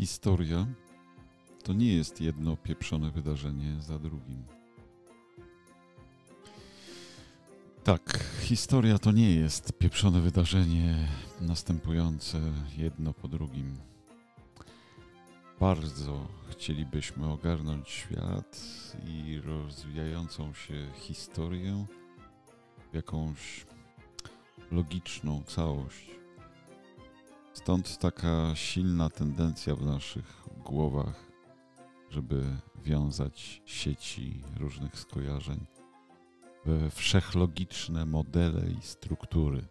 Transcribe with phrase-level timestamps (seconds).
[0.00, 0.66] Historia
[1.62, 4.44] to nie jest jedno pieprzone wydarzenie za drugim.
[7.84, 11.08] Tak, historia to nie jest pieprzone wydarzenie
[11.40, 12.40] następujące
[12.76, 13.76] jedno po drugim.
[15.60, 18.60] Bardzo chcielibyśmy ogarnąć świat
[19.06, 21.86] i rozwijającą się historię
[22.92, 23.66] w jakąś
[24.70, 26.19] logiczną całość.
[27.60, 31.32] Stąd taka silna tendencja w naszych głowach,
[32.10, 32.44] żeby
[32.84, 35.66] wiązać sieci różnych skojarzeń
[36.64, 39.64] we wszechlogiczne modele i struktury.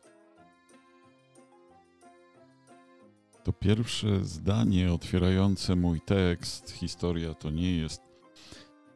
[3.43, 8.01] To pierwsze zdanie otwierające mój tekst, historia to nie jest,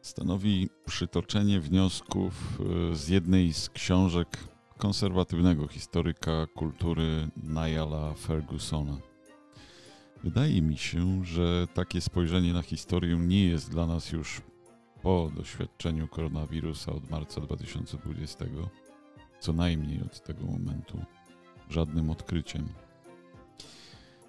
[0.02, 2.60] stanowi przytoczenie wniosków
[2.92, 8.96] y, z jednej z książek konserwatywnego historyka kultury Niala Fergusona.
[10.24, 14.42] Wydaje mi się, że takie spojrzenie na historię nie jest dla nas już
[15.02, 18.44] po doświadczeniu koronawirusa od marca 2020,
[19.40, 21.04] co najmniej od tego momentu,
[21.70, 22.68] żadnym odkryciem.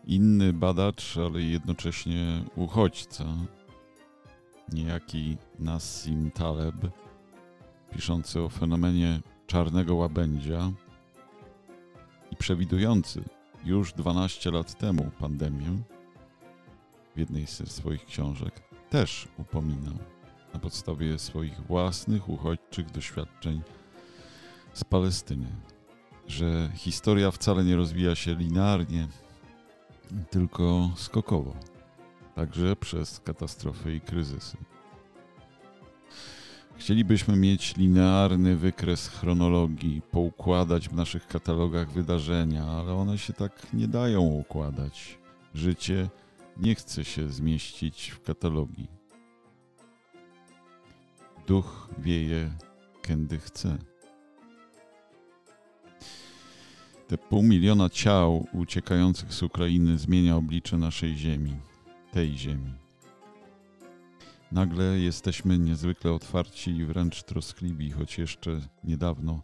[0.05, 3.25] Inny badacz, ale jednocześnie uchodźca,
[4.73, 6.75] niejaki Nassim Taleb,
[7.91, 10.71] piszący o fenomenie czarnego łabędzia
[12.31, 13.23] i przewidujący
[13.65, 15.77] już 12 lat temu pandemię
[17.15, 19.97] w jednej ze swoich książek, też upominał
[20.53, 23.61] na podstawie swoich własnych uchodźczych doświadczeń
[24.73, 25.47] z Palestyny,
[26.27, 29.07] że historia wcale nie rozwija się linearnie,
[30.29, 31.55] tylko skokowo,
[32.35, 34.57] także przez katastrofy i kryzysy.
[36.85, 43.87] Chcielibyśmy mieć linearny wykres chronologii, poukładać w naszych katalogach wydarzenia, ale one się tak nie
[43.87, 45.17] dają układać.
[45.53, 46.09] Życie
[46.57, 48.87] nie chce się zmieścić w katalogii.
[51.47, 52.51] Duch wieje,
[53.07, 53.77] kiedy chce.
[57.07, 61.55] Te pół miliona ciał uciekających z Ukrainy zmienia oblicze naszej ziemi,
[62.11, 62.84] tej ziemi.
[64.51, 69.41] Nagle jesteśmy niezwykle otwarci i wręcz troskliwi, choć jeszcze niedawno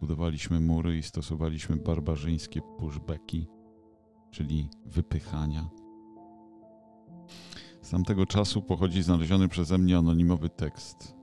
[0.00, 3.46] budowaliśmy mury i stosowaliśmy barbarzyńskie pushbacki,
[4.30, 5.68] czyli wypychania.
[7.82, 11.14] Z tamtego czasu pochodzi znaleziony przeze mnie anonimowy tekst.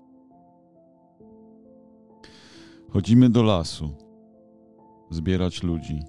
[2.89, 3.95] Chodzimy do lasu,
[5.09, 6.03] zbierać ludzi.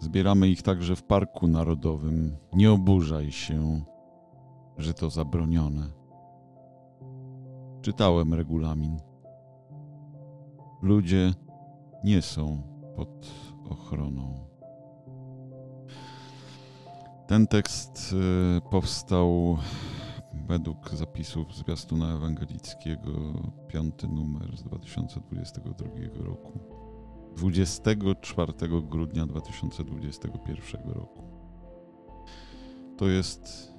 [0.00, 2.36] Zbieramy ich także w Parku Narodowym.
[2.52, 3.84] Nie oburzaj się,
[4.78, 5.90] że to zabronione.
[7.82, 8.96] Czytałem regulamin.
[10.82, 11.34] Ludzie
[12.04, 12.62] nie są
[12.96, 13.26] pod
[13.70, 14.52] ochroną.
[17.26, 18.14] Ten tekst
[18.58, 19.58] y, powstał
[20.48, 23.12] według zapisów zwiastuna ewangelickiego,
[23.68, 26.58] piąty numer z 2022 roku.
[27.36, 28.52] 24
[28.82, 31.22] grudnia 2021 roku.
[32.96, 33.71] To jest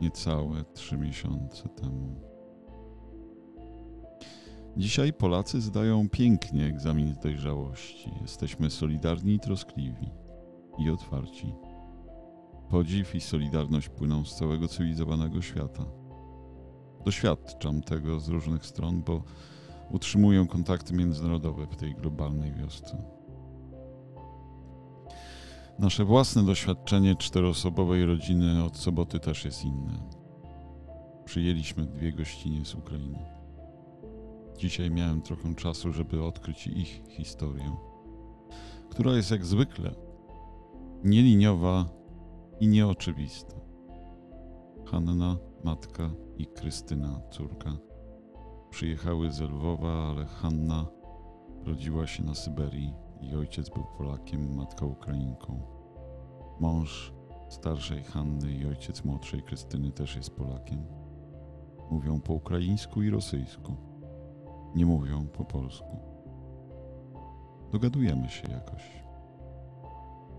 [0.00, 2.34] niecałe trzy miesiące temu.
[4.76, 8.10] Dzisiaj Polacy zdają pięknie egzamin z dojrzałości.
[8.22, 10.10] Jesteśmy solidarni i troskliwi
[10.78, 11.54] i otwarci.
[12.70, 15.84] Podziw i solidarność płyną z całego cywilizowanego świata.
[17.04, 19.22] Doświadczam tego z różnych stron, bo
[19.90, 23.13] utrzymuję kontakty międzynarodowe w tej globalnej wiosce.
[25.78, 29.92] Nasze własne doświadczenie czteroosobowej rodziny od soboty też jest inne.
[31.24, 33.18] Przyjęliśmy dwie gościnie z Ukrainy.
[34.58, 37.76] Dzisiaj miałem trochę czasu, żeby odkryć ich historię,
[38.90, 39.94] która jest jak zwykle
[41.04, 41.88] nieliniowa
[42.60, 43.56] i nieoczywista.
[44.84, 47.76] Hanna, matka i Krystyna, córka,
[48.70, 50.86] przyjechały z Lwowa, ale Hanna
[51.64, 55.60] rodziła się na Syberii i ojciec był Polakiem, matka Ukrainką.
[56.60, 57.12] Mąż
[57.48, 60.86] starszej Hanny i ojciec młodszej Krystyny też jest Polakiem.
[61.90, 63.76] Mówią po ukraińsku i rosyjsku.
[64.74, 65.96] Nie mówią po polsku.
[67.72, 69.04] Dogadujemy się jakoś.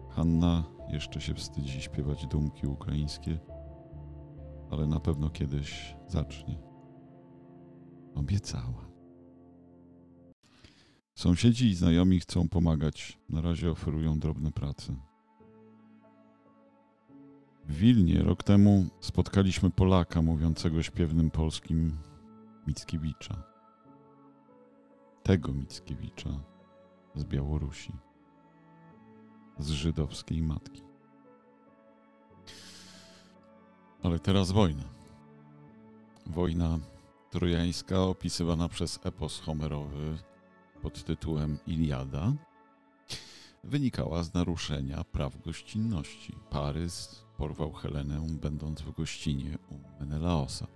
[0.09, 3.39] Hanna jeszcze się wstydzi śpiewać dumki ukraińskie,
[4.71, 6.57] ale na pewno kiedyś zacznie.
[8.15, 8.94] Obiecała.
[11.15, 13.17] Sąsiedzi i znajomi chcą pomagać.
[13.29, 14.95] Na razie oferują drobne prace.
[17.65, 21.97] W Wilnie rok temu spotkaliśmy Polaka mówiącego śpiewnym polskim
[22.67, 23.43] Mickiewicza.
[25.23, 26.29] Tego Mickiewicza
[27.15, 27.93] z Białorusi
[29.59, 30.81] z żydowskiej matki.
[34.03, 34.83] Ale teraz wojna.
[36.25, 36.79] Wojna
[37.29, 40.17] trojańska opisywana przez epos homerowy
[40.85, 42.33] pod tytułem Iliada
[43.63, 46.35] wynikała z naruszenia praw gościnności.
[46.49, 50.67] Parys porwał Helenę będąc w gościnie u Menelaosa.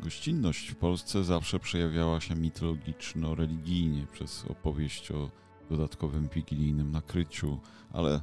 [0.00, 5.30] Gościnność w Polsce zawsze przejawiała się mitologiczno-religijnie przez opowieść o
[5.70, 7.58] dodatkowym wigilijnym nakryciu,
[7.92, 8.20] ale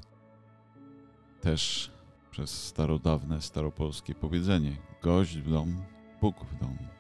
[1.42, 1.92] też
[2.32, 5.84] przez starodawne staropolskie powiedzenie gość w dom,
[6.22, 6.97] Bóg w dom.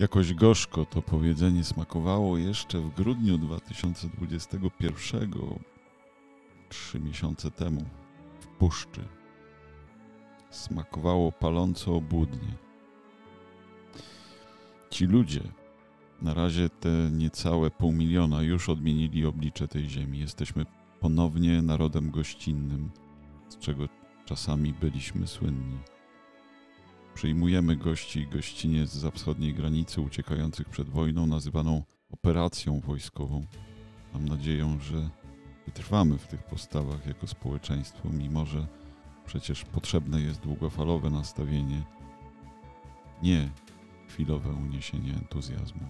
[0.00, 5.30] Jakoś gorzko to powiedzenie smakowało jeszcze w grudniu 2021,
[6.68, 7.84] trzy miesiące temu,
[8.40, 9.04] w puszczy.
[10.50, 12.54] Smakowało paląco obłudnie.
[14.90, 15.42] Ci ludzie,
[16.22, 20.18] na razie te niecałe pół miliona, już odmienili oblicze tej ziemi.
[20.18, 20.66] Jesteśmy
[21.00, 22.90] ponownie narodem gościnnym,
[23.48, 23.88] z czego
[24.24, 25.78] czasami byliśmy słynni.
[27.14, 33.46] Przyjmujemy gości i gościnie z wschodniej granicy uciekających przed wojną, nazywaną operacją wojskową.
[34.12, 35.10] Mam nadzieję, że
[35.66, 38.66] wytrwamy w tych postawach jako społeczeństwo, mimo że
[39.26, 41.82] przecież potrzebne jest długofalowe nastawienie,
[43.22, 43.50] nie
[44.08, 45.88] chwilowe uniesienie entuzjazmu.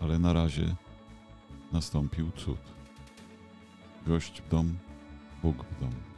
[0.00, 0.74] Ale na razie
[1.72, 2.60] nastąpił cud.
[4.06, 4.78] Gość w dom,
[5.42, 6.13] Bóg w dom.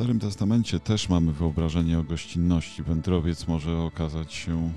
[0.00, 2.82] Starym Testamencie też mamy wyobrażenie o gościnności.
[2.82, 4.72] Wędrowiec może okazać się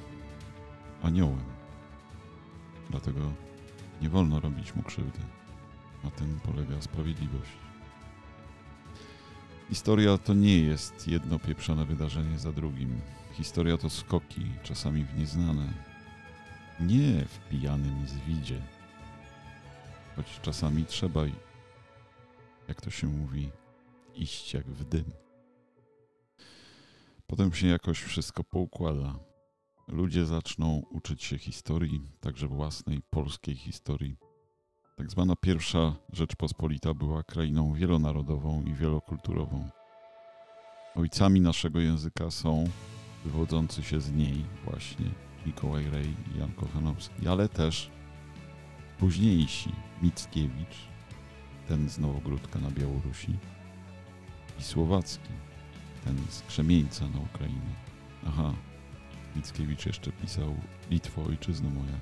[1.04, 1.44] aniołem.
[2.90, 3.20] Dlatego
[4.02, 5.20] nie wolno robić mu krzywdy.
[6.04, 7.52] Na tym polega sprawiedliwość.
[9.70, 13.02] Historia to nie jest jedno pieprzone wydarzenie za drugim.
[13.34, 15.74] Historia to skoki, czasami w nieznane.
[16.80, 18.62] Nie w pijanym zwidzie.
[20.16, 21.22] Choć czasami trzeba,
[22.68, 23.50] jak to się mówi,
[24.16, 25.12] iść jak w dym.
[27.28, 29.20] Potem się jakoś wszystko poukłada.
[29.88, 34.18] Ludzie zaczną uczyć się historii, także własnej polskiej historii.
[34.96, 39.70] Tak zwana pierwsza Rzeczpospolita była krainą wielonarodową i wielokulturową.
[40.96, 42.64] Ojcami naszego języka są
[43.26, 45.06] wywodzący się z niej właśnie
[45.46, 47.90] Mikołaj Rej i Jan Kochanowski, ale też
[49.00, 49.72] późniejsi
[50.02, 50.78] Mickiewicz,
[51.68, 53.38] ten z Nowogródka na Białorusi,
[54.60, 55.30] i Słowacki,
[56.06, 57.76] ten z Krzemieńca na Ukrainie.
[58.28, 58.54] Aha,
[59.36, 60.56] Mickiewicz jeszcze pisał
[60.92, 61.98] Litwo, ojczyzno moja.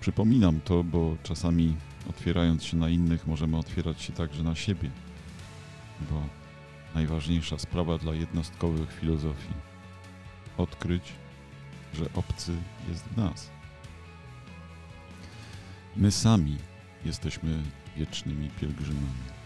[0.00, 1.76] Przypominam to, bo czasami
[2.10, 4.90] otwierając się na innych, możemy otwierać się także na siebie,
[6.10, 6.22] bo
[6.94, 9.54] najważniejsza sprawa dla jednostkowych filozofii
[10.56, 11.12] odkryć,
[11.94, 12.56] że obcy
[12.88, 13.50] jest w nas.
[15.96, 16.56] My sami
[17.04, 17.62] jesteśmy
[17.96, 19.41] wiecznymi pielgrzymami.